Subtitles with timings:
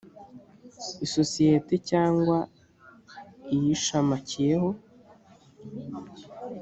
[1.05, 2.37] isosiyete cyangwa
[3.55, 4.69] iyishamakiyeho